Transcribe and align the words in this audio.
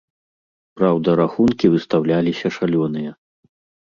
Праўда, 0.79 1.09
рахункі 1.21 1.71
выстаўляліся 1.75 2.47
шалёныя. 2.57 3.11